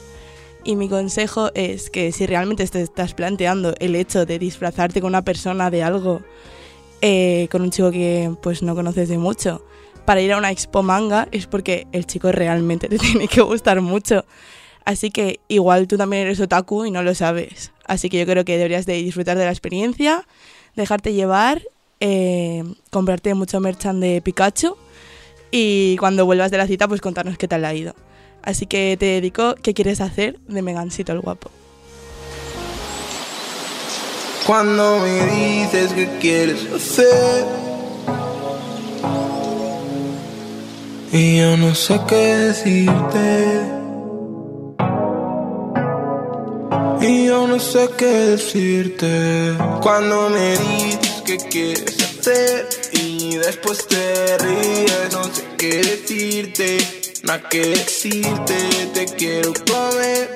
Y 0.64 0.76
mi 0.76 0.90
consejo 0.90 1.50
es 1.56 1.90
que 1.90 2.12
si 2.12 2.28
realmente 2.28 2.68
te 2.68 2.84
estás 2.84 3.16
planteando 3.16 3.74
el 3.80 3.96
hecho 3.96 4.28
de 4.28 4.38
disfrazarte 4.38 5.02
con 5.02 5.08
una 5.08 5.24
persona 5.24 5.72
de 5.72 5.82
algo, 5.82 6.22
eh, 7.02 7.48
con 7.50 7.64
un 7.64 7.72
chico 7.72 7.90
que 7.90 8.32
pues 8.44 8.62
no 8.62 8.76
conoces 8.76 9.10
de 9.10 9.18
mucho, 9.18 9.66
para 10.06 10.22
ir 10.22 10.32
a 10.32 10.38
una 10.38 10.52
expo 10.52 10.84
manga 10.84 11.28
es 11.32 11.48
porque 11.48 11.88
el 11.92 12.06
chico 12.06 12.32
realmente 12.32 12.88
te 12.88 12.98
tiene 13.00 13.28
que 13.28 13.42
gustar 13.42 13.82
mucho. 13.82 14.26
Así 14.86 15.10
que 15.10 15.40
igual 15.48 15.88
tú 15.88 15.98
también 15.98 16.24
eres 16.24 16.40
otaku 16.40 16.86
y 16.86 16.92
no 16.92 17.02
lo 17.02 17.16
sabes. 17.16 17.72
Así 17.86 18.10
que 18.10 18.20
yo 18.20 18.26
creo 18.26 18.46
que 18.46 18.58
deberías 18.58 18.86
de 18.86 18.94
disfrutar 18.94 19.38
de 19.38 19.46
la 19.46 19.52
experiencia, 19.52 20.28
dejarte 20.76 21.14
llevar, 21.14 21.62
eh, 22.00 22.64
comprarte 22.92 23.34
mucho 23.34 23.60
merchan 23.60 24.00
de 24.00 24.22
Pikachu 24.22 24.78
y 25.50 25.98
cuando 25.98 26.26
vuelvas 26.26 26.52
de 26.52 26.58
la 26.58 26.68
cita 26.68 26.88
pues 26.88 27.02
contarnos 27.02 27.38
qué 27.38 27.48
tal 27.48 27.66
ha 27.66 27.74
ido. 27.74 27.96
Así 28.44 28.68
que 28.68 28.96
te 29.00 29.08
dedico 29.08 29.56
¿Qué 29.56 29.74
quieres 29.74 30.02
hacer? 30.02 30.40
de 30.48 30.62
Megancito 30.62 31.12
el 31.14 31.22
guapo. 31.22 31.50
Cuando 34.46 35.00
me 35.00 35.26
dices 35.26 35.94
que 35.94 36.08
quieres 36.20 36.72
hacer 36.72 37.65
Y 41.18 41.38
yo 41.38 41.56
no 41.56 41.74
sé 41.74 41.98
qué 42.10 42.36
decirte. 42.48 43.62
Y 47.00 47.28
yo 47.28 47.48
no 47.48 47.58
sé 47.58 47.90
qué 47.98 48.06
decirte. 48.36 49.56
Cuando 49.82 50.30
me 50.30 50.58
dices 50.58 51.22
que 51.26 51.38
quieres 51.38 52.04
hacer 52.04 52.68
Y 52.92 53.38
después 53.38 53.88
te 53.88 54.38
ríes 54.40 55.14
No 55.14 55.24
sé 55.24 55.44
qué 55.58 55.76
decirte 55.78 56.78
Nada 57.24 57.48
que 57.50 57.62
decirte 57.62 58.56
Te 58.94 59.06
quiero 59.06 59.54
comer 59.72 60.36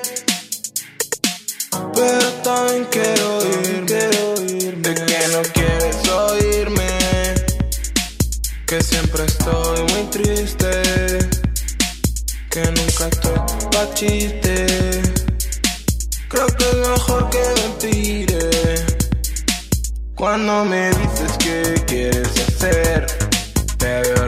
pero 1.94 2.32
también 2.42 2.86
quiero 2.90 3.38
oírme, 3.38 3.94
De 4.76 4.94
que 4.94 5.28
no 5.32 5.42
Que 8.70 8.80
siempre 8.84 9.24
estoy 9.24 9.80
muy 9.80 10.04
triste 10.12 10.70
que 12.52 12.62
nunca 12.66 13.08
estoy 13.08 13.34
pa' 13.72 13.94
chiste. 13.94 15.02
Creo 16.28 16.46
que 16.46 16.64
es 16.70 16.76
mejor 16.76 17.30
que 17.30 17.42
mentire. 17.62 18.84
Cuando 20.14 20.64
me 20.66 20.90
dices 20.90 21.32
que 21.40 21.84
quieres 21.84 22.28
hacer, 22.28 23.06
te 23.76 24.02
veo 24.02 24.19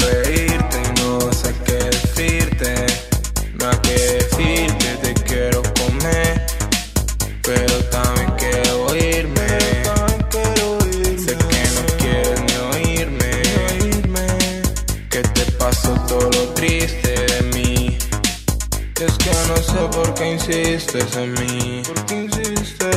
insistes 20.49 21.17
en 21.17 21.33
mí. 21.35 21.83
¿Por 21.87 22.07
qué 22.07 22.15
insistes? 22.15 22.97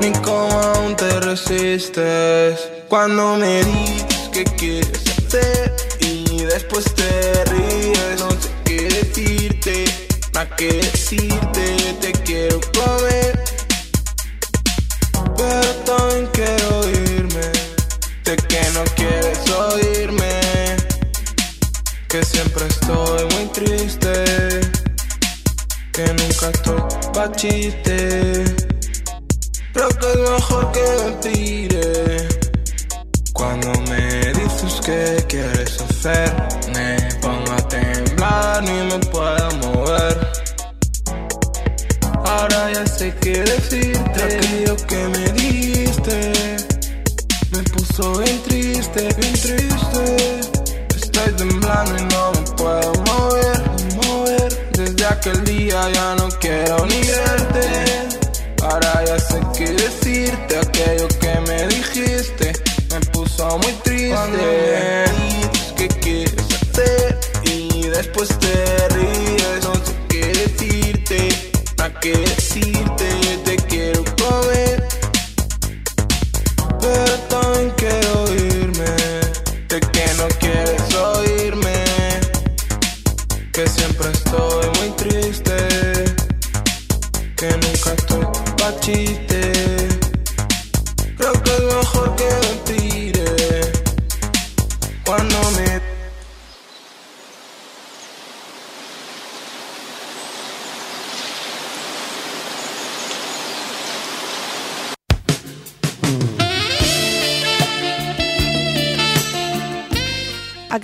Ni 0.00 0.12
cómo 0.20 0.60
aún 0.60 0.96
te 0.96 1.20
resistes. 1.20 2.68
Cuando 2.88 3.36
me 3.36 3.64
dices 3.64 4.28
que 4.32 4.44
quieres 4.44 5.02
hacer 5.18 5.74
y 6.00 6.44
después 6.44 6.84
te 6.94 7.44
ríes, 7.44 8.20
no 8.20 8.30
sé 8.30 8.50
qué 8.64 8.82
decirte. 8.82 9.84
Nada 10.34 10.56
que 10.56 10.72
decirte, 10.74 11.96
te 12.00 12.12
quiero 12.12 12.60
comer. 12.74 13.07
to. 27.38 27.87
Te 68.58 68.88
ríes, 68.88 69.64
no 69.64 69.74
sé 69.74 69.94
qué 70.08 70.26
decirte. 70.26 71.18
Nada 71.76 72.00
que 72.00 72.12
decirte, 72.12 73.08
te 73.44 73.56
quiero 73.68 74.02
comer. 74.22 74.88
Pero 76.80 77.14
también 77.32 77.72
quiero 77.76 78.34
irme. 78.34 78.92
De 79.68 79.80
que 79.92 80.04
no 80.18 80.26
quieres 80.40 80.94
oírme. 80.94 81.78
Que 83.52 83.68
siempre 83.68 84.10
estoy 84.10 84.66
muy 84.78 84.90
triste. 85.02 85.56
Que 87.36 87.50
nunca 87.62 87.90
estoy 87.98 88.24
pa' 88.58 88.80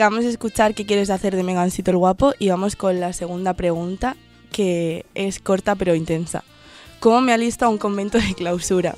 Acabamos 0.04 0.26
de 0.26 0.32
escuchar 0.32 0.74
qué 0.74 0.84
quieres 0.84 1.08
hacer 1.08 1.34
de 1.34 1.42
Megancito 1.42 1.90
el 1.90 1.96
Guapo 1.96 2.34
y 2.38 2.50
vamos 2.50 2.76
con 2.76 3.00
la 3.00 3.14
segunda 3.14 3.54
pregunta, 3.54 4.18
que 4.52 5.06
es 5.14 5.38
corta 5.38 5.76
pero 5.76 5.94
intensa. 5.94 6.44
¿Cómo 7.00 7.22
me 7.22 7.32
alista 7.32 7.70
un 7.70 7.78
convento 7.78 8.18
de 8.18 8.34
clausura? 8.34 8.96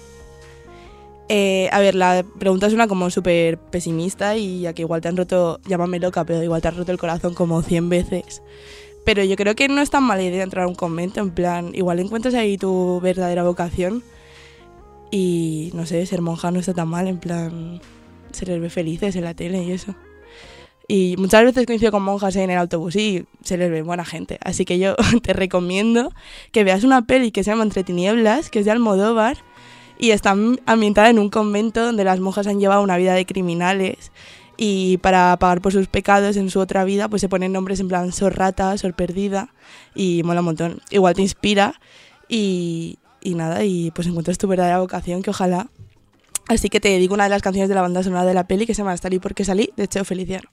Eh, 1.29 1.69
a 1.71 1.79
ver, 1.79 1.95
la 1.95 2.25
pregunta 2.41 2.67
es 2.67 2.73
una 2.73 2.89
como 2.89 3.09
súper 3.11 3.57
pesimista 3.57 4.37
y 4.37 4.63
ya 4.63 4.73
que 4.73 4.83
igual 4.83 5.01
te 5.01 5.07
han 5.07 5.17
roto, 5.17 5.61
llámame 5.69 6.01
loca, 6.01 6.25
pero 6.25 6.43
igual 6.43 6.61
te 6.61 6.67
han 6.67 6.77
roto 6.77 6.91
el 6.91 6.99
corazón 6.99 7.35
como 7.35 7.63
100 7.63 7.89
veces. 7.89 8.43
Pero 9.05 9.23
yo 9.23 9.37
creo 9.37 9.55
que 9.55 9.69
no 9.69 9.83
es 9.83 9.91
tan 9.91 10.03
mala 10.03 10.25
idea 10.25 10.43
entrar 10.43 10.65
a 10.65 10.69
un 10.69 10.75
convento, 10.75 11.21
en 11.21 11.31
plan, 11.31 11.71
igual 11.73 12.01
encuentras 12.01 12.35
ahí 12.35 12.59
tu 12.59 13.01
verdadera 13.01 13.45
vocación 13.45 14.03
y 15.13 15.71
no 15.73 15.87
sé, 15.87 16.05
ser 16.05 16.21
monja 16.21 16.51
no 16.51 16.59
está 16.59 16.75
tan 16.75 16.89
mal, 16.89 17.07
en 17.07 17.19
plan, 17.19 17.81
se 18.33 18.45
les 18.45 18.61
ve 18.61 18.71
felices 18.71 19.15
en 19.15 19.23
la 19.23 19.35
tele 19.35 19.63
y 19.63 19.71
eso. 19.71 19.95
Y 20.89 21.17
muchas 21.19 21.45
veces 21.45 21.67
coincido 21.67 21.91
con 21.91 22.03
monjas 22.03 22.37
en 22.37 22.51
el 22.51 22.59
autobús 22.59 22.95
y 22.97 23.27
se 23.43 23.57
les 23.57 23.71
ve 23.71 23.83
buena 23.83 24.05
gente. 24.05 24.39
Así 24.43 24.65
que 24.65 24.79
yo 24.79 24.95
te 25.23 25.33
recomiendo 25.33 26.13
que 26.53 26.65
veas 26.65 26.85
una 26.85 27.03
peli 27.03 27.33
que 27.33 27.43
se 27.43 27.51
llama 27.51 27.65
Entre 27.65 27.83
Tinieblas, 27.83 28.51
que 28.51 28.61
es 28.61 28.65
de 28.65 28.71
Almodóvar, 28.71 29.39
y 29.99 30.11
está 30.11 30.37
ambientada 30.67 31.11
en 31.11 31.19
un 31.19 31.31
convento 31.31 31.85
donde 31.85 32.05
las 32.05 32.21
monjas 32.21 32.47
han 32.47 32.61
llevado 32.61 32.83
una 32.83 32.97
vida 32.97 33.15
de 33.15 33.27
criminales 33.27 34.13
y 34.57 34.99
para 34.99 35.37
pagar 35.39 35.61
por 35.61 35.73
sus 35.73 35.87
pecados 35.89 36.37
en 36.37 36.51
su 36.51 36.61
otra 36.61 36.85
vida 36.85 37.09
pues 37.09 37.21
se 37.21 37.29
ponen 37.29 37.53
nombres 37.53 37.81
en 37.81 37.89
plan 37.89 38.13
Sor 38.13 38.37
Rata, 38.37 38.77
Sor 38.79 38.95
Perdida 38.95 39.49
y 39.95 40.23
mola 40.25 40.41
un 40.41 40.47
montón. 40.47 40.81
Igual 40.91 41.15
te 41.15 41.23
inspira 41.23 41.81
y, 42.29 42.99
y 43.21 43.35
nada, 43.35 43.65
y 43.65 43.91
pues 43.93 44.07
encuentras 44.07 44.39
tu 44.39 44.49
verdadera 44.49 44.81
vocación 44.81 45.23
que 45.23 45.31
ojalá. 45.31 45.69
Así 46.49 46.69
que 46.69 46.81
te 46.81 46.89
dedico 46.89 47.15
una 47.15 47.25
de 47.25 47.31
las 47.31 47.43
canciones 47.43 47.69
de 47.69 47.75
la 47.75 47.83
banda 47.83 48.03
sonora 48.03 48.25
de 48.25 48.35
la 48.35 48.47
peli 48.47 48.67
que 48.67 48.75
se 48.75 48.83
llama 48.83 48.97
Salí 48.97 49.19
porque 49.19 49.45
salí, 49.45 49.73
de 49.77 49.89
Cheo 49.89 50.05
Feliciano. 50.05 50.49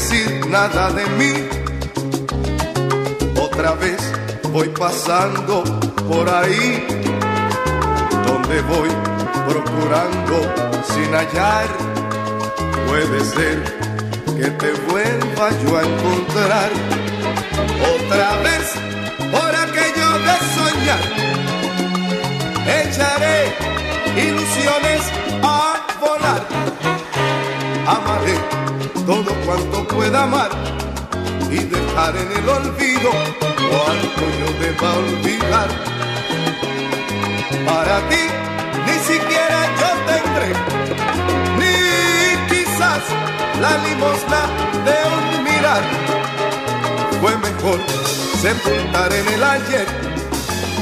Decir 0.00 0.46
nada 0.48 0.90
de 0.92 1.04
mí 1.18 1.32
Otra 3.38 3.72
vez 3.74 4.00
voy 4.50 4.68
pasando 4.68 5.62
por 6.08 6.26
ahí 6.38 6.86
donde 8.26 8.56
voy 8.62 8.90
procurando 9.48 10.36
sin 10.92 11.10
hallar. 11.18 11.68
Puede 12.88 13.18
ser 13.34 13.56
que 14.38 14.48
te 14.60 14.70
vuelva 14.90 15.46
yo 15.62 15.70
a 15.78 15.82
encontrar 15.90 16.70
otra 17.94 18.28
vez 18.46 18.64
por 19.34 19.50
aquello 19.66 20.08
de 20.26 20.36
soñar. 20.56 21.04
Echaré 22.80 23.38
ilusiones 24.26 25.02
a 25.42 25.49
amar 30.14 30.50
y 31.50 31.58
dejar 31.58 32.16
en 32.16 32.32
el 32.32 32.48
olvido 32.48 33.10
cuanto 33.70 34.22
yo 34.38 34.48
deba 34.60 34.92
olvidar. 34.98 35.68
Para 37.66 38.00
ti 38.08 38.22
ni 38.86 38.98
siquiera 39.10 39.60
yo 39.80 39.90
tendré, 40.10 40.50
ni 41.58 41.74
quizás 42.48 43.02
la 43.60 43.76
limosna 43.86 44.42
de 44.86 44.96
un 45.16 45.44
mirar. 45.44 45.82
Fue 47.20 47.36
mejor 47.38 47.78
sepultar 48.40 49.12
en 49.12 49.28
el 49.28 49.42
ayer 49.42 49.86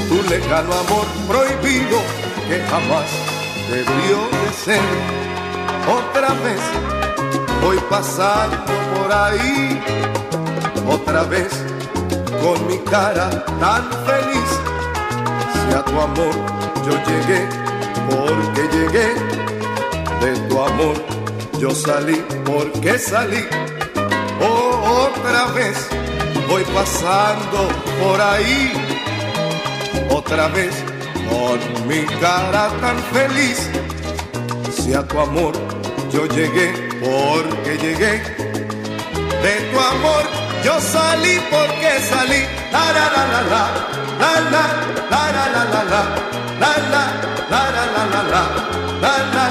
tu 0.07 0.23
lejano 0.29 0.73
amor 0.73 1.05
prohibido 1.27 1.99
que 2.47 2.61
jamás 2.69 3.05
debió 3.69 4.17
de 4.41 4.53
ser. 4.53 4.81
Otra 5.87 6.29
vez 6.43 6.61
voy 7.61 7.77
pasando 7.89 8.78
por 8.93 9.11
ahí 9.11 9.81
otra 10.87 11.23
vez 11.23 11.49
con 12.41 12.67
mi 12.67 12.77
cara 12.79 13.29
tan 13.59 13.83
feliz. 14.07 14.49
Si 15.53 15.75
a 15.75 15.83
tu 15.83 15.99
amor 15.99 16.33
yo 16.85 16.93
llegué, 17.09 17.41
porque 18.09 18.61
llegué, 18.75 19.07
de 20.21 20.47
tu 20.47 20.61
amor 20.61 20.95
yo 21.59 21.71
salí, 21.71 22.23
porque 22.45 22.97
salí. 22.97 23.45
Oh, 24.41 25.07
otra 25.07 25.45
vez 25.53 25.87
voy 26.49 26.63
pasando 26.73 27.67
por 28.01 28.19
ahí, 28.19 28.71
otra 30.09 30.47
vez 30.47 30.73
con 31.29 31.87
mi 31.87 32.05
cara 32.19 32.69
tan 32.81 32.97
feliz. 33.13 33.69
Si 34.73 34.93
a 34.93 35.03
tu 35.07 35.19
amor 35.19 35.53
yo 36.11 36.25
llegué, 36.25 36.73
porque 37.01 37.77
llegué, 37.77 38.38
de 39.43 39.53
tu 39.71 39.79
amor 39.79 40.23
yo 40.63 40.79
salí 40.79 41.39
porque 41.49 41.91
salí. 42.09 42.41
La 42.71 42.85
la 42.95 43.05
la 43.15 43.23
la 43.31 43.41
la, 43.51 43.63
la 44.21 44.33
la 44.53 44.65
la 45.11 45.23
la 45.31 45.45
la 45.53 45.63
la 45.65 45.81
la, 45.91 46.01
la 46.59 46.73
la 46.91 47.03
la 47.49 47.61
la 47.71 47.83
la 47.83 48.13
la 48.13 48.23
la, 48.31 48.43
la 49.01 49.13
la, 49.33 49.45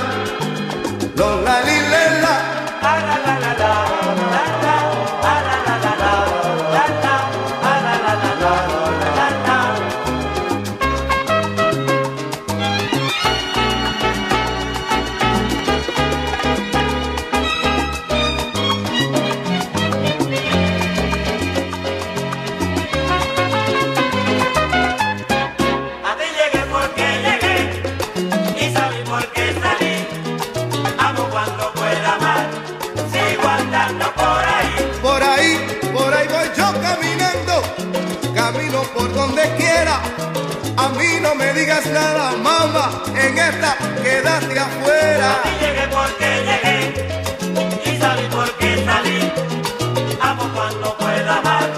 la 1.17 2.08
quédate 44.19 44.59
afuera. 44.59 45.31
A 45.31 45.43
ti 45.43 45.51
llegué 45.61 45.87
porque 45.97 46.29
llegué 46.49 46.79
y 47.85 47.99
salí 48.01 48.27
porque 48.31 48.85
salí. 48.85 49.19
Amo 50.21 50.45
cuando 50.55 50.97
pueda 50.97 51.39
amar, 51.39 51.71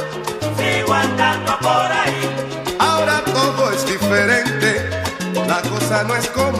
sigo 0.57 0.93
andando 0.95 1.59
por 1.59 1.89
ahí. 2.01 2.21
Ahora 2.79 3.23
todo 3.25 3.71
es 3.73 3.85
diferente, 3.87 4.89
la 5.47 5.61
cosa 5.71 6.05
no 6.05 6.15
es 6.17 6.29
como 6.29 6.60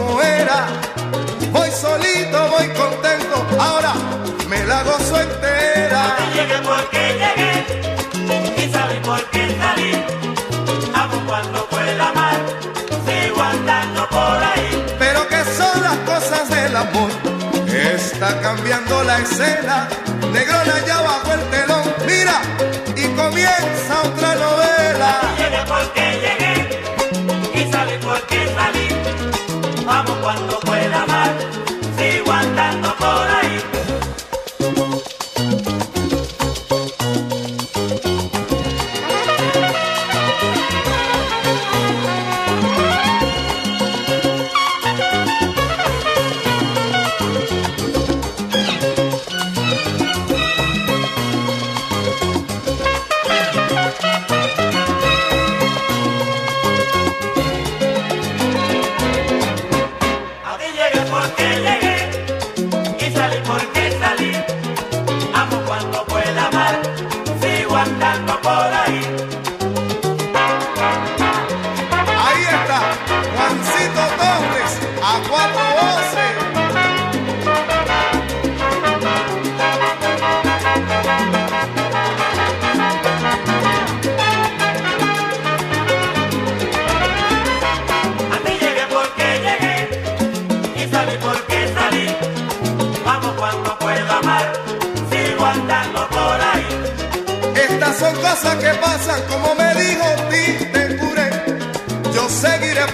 está 18.21 18.39
cambiando 18.39 19.03
la 19.03 19.17
escena. 19.17 19.89
Negrona 20.31 20.85
ya 20.85 21.01
bajo 21.01 21.33
el 21.33 21.50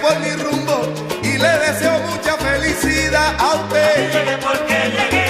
por 0.08 0.20
mi 0.20 0.30
rumbo 0.42 0.80
y 1.22 1.38
le 1.38 1.58
deseo 1.58 1.98
mucha 2.10 2.36
felicidad 2.36 3.34
a 3.38 3.54
usted. 3.56 4.12
Llegué 4.12 4.36
porque 4.38 4.78
llegué 4.96 5.26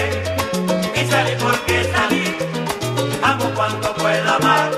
y 0.95 1.11
salí 1.11 1.33
porque 1.41 1.91
salí. 1.95 2.37
Amo 3.23 3.51
cuando 3.55 3.95
pueda 3.95 4.37
amar, 4.37 4.71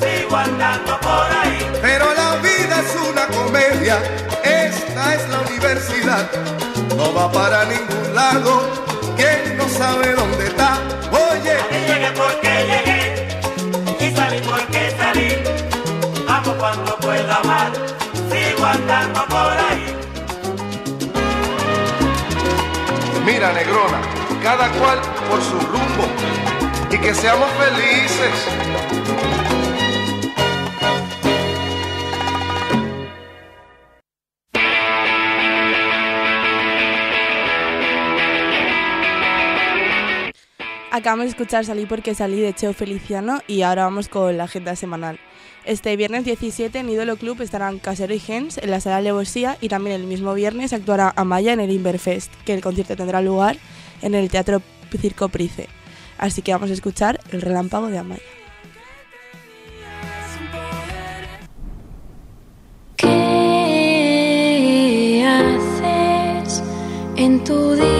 sigo 0.00 0.36
andando 0.36 0.98
por 1.00 1.26
ahí. 1.42 1.58
Pero 1.82 2.06
la 2.14 2.36
vida 2.36 2.74
es 2.84 3.08
una 3.10 3.26
comedia, 3.26 3.98
esta 4.44 5.14
es 5.14 5.28
la 5.28 5.40
universidad. 5.40 6.30
No 6.96 7.14
va 7.14 7.30
para 7.32 7.64
ningún 7.64 8.14
lado, 8.14 8.62
quien 9.16 9.56
no 9.56 9.68
sabe 9.68 10.12
dónde 10.12 10.46
está. 10.46 10.78
Oye, 11.10 11.56
llegué 11.88 12.10
porque 12.12 12.52
llegué 12.70 12.98
y 14.00 14.16
salí 14.16 14.40
porque 14.48 14.94
salí. 14.98 15.30
Amo 16.28 16.54
cuando 16.58 16.96
pueda 16.98 17.36
amar, 17.36 17.72
sigo 18.60 18.66
andando 18.66 19.24
por 19.26 19.58
ahí. 19.58 19.96
mira 23.24 23.52
negrona, 23.52 24.00
cada 24.42 24.68
cual 24.72 24.98
por 25.28 25.40
su 25.42 25.58
rumbo 25.60 26.04
y 26.90 26.98
que 26.98 27.14
seamos 27.14 27.48
felices. 27.52 28.34
Acabamos 40.92 41.26
de 41.26 41.30
escuchar 41.30 41.64
Salí 41.64 41.86
porque 41.86 42.14
salí 42.14 42.40
de 42.40 42.52
Cheo 42.52 42.74
Feliciano 42.74 43.40
y 43.46 43.62
ahora 43.62 43.84
vamos 43.84 44.08
con 44.08 44.36
la 44.36 44.44
agenda 44.44 44.74
semanal. 44.74 45.20
Este 45.64 45.94
viernes 45.96 46.24
17 46.24 46.78
en 46.78 46.88
Ídolo 46.88 47.16
Club 47.16 47.42
estarán 47.42 47.78
Casero 47.78 48.14
y 48.14 48.18
Gens 48.18 48.56
en 48.58 48.70
la 48.70 48.80
sala 48.80 49.02
Levosía 49.02 49.58
y 49.60 49.68
también 49.68 49.94
el 49.96 50.06
mismo 50.06 50.32
viernes 50.32 50.72
actuará 50.72 51.12
Amaya 51.16 51.52
en 51.52 51.60
el 51.60 51.70
Inverfest, 51.70 52.32
que 52.46 52.54
el 52.54 52.62
concierto 52.62 52.96
tendrá 52.96 53.20
lugar 53.20 53.58
en 54.00 54.14
el 54.14 54.30
Teatro 54.30 54.62
Circo 54.98 55.28
Price. 55.28 55.68
Así 56.16 56.40
que 56.42 56.52
vamos 56.52 56.70
a 56.70 56.72
escuchar 56.72 57.20
el 57.30 57.42
relámpago 57.42 57.88
de 57.88 57.98
Amaya. 57.98 58.22
¿Qué 62.96 63.06
haces 65.26 66.62
en 67.16 67.44
tu 67.44 67.74
día 67.74 67.99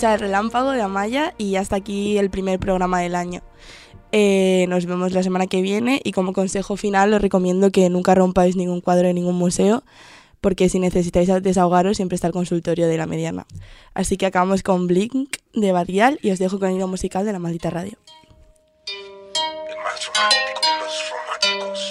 Acabamos 0.00 0.12
de 0.12 0.14
escuchar 0.14 0.14
el 0.14 0.20
relámpago 0.20 0.70
de 0.70 0.80
Amaya 0.80 1.34
y 1.36 1.56
hasta 1.56 1.76
aquí 1.76 2.16
el 2.16 2.30
primer 2.30 2.58
programa 2.58 3.00
del 3.00 3.14
año. 3.14 3.42
Eh, 4.12 4.64
nos 4.68 4.86
vemos 4.86 5.12
la 5.12 5.22
semana 5.22 5.46
que 5.46 5.60
viene 5.60 6.00
y 6.02 6.12
como 6.12 6.32
consejo 6.32 6.78
final 6.78 7.12
os 7.12 7.20
recomiendo 7.20 7.70
que 7.70 7.90
nunca 7.90 8.14
rompáis 8.14 8.56
ningún 8.56 8.80
cuadro 8.80 9.08
en 9.08 9.16
ningún 9.16 9.36
museo 9.36 9.84
porque 10.40 10.70
si 10.70 10.78
necesitáis 10.78 11.28
desahogaros 11.42 11.98
siempre 11.98 12.14
está 12.14 12.28
el 12.28 12.32
consultorio 12.32 12.88
de 12.88 12.96
la 12.96 13.06
mediana. 13.06 13.46
Así 13.92 14.16
que 14.16 14.24
acabamos 14.24 14.62
con 14.62 14.86
Blink 14.86 15.36
de 15.52 15.72
Badial 15.72 16.18
y 16.22 16.30
os 16.30 16.38
dejo 16.38 16.58
con 16.58 16.70
el 16.70 16.76
hilo 16.76 16.88
musical 16.88 17.26
de 17.26 17.32
la 17.32 17.38
maldita 17.38 17.68
radio. 17.68 17.98
El 19.68 19.76
más 19.84 20.06
romántico 20.06 20.60
de 20.64 20.78
los 20.80 21.10
románticos. 21.10 21.90